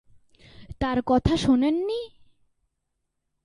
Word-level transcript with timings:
তার 0.79 0.97
কথা 1.05 1.37
শোনেননি? 1.37 1.99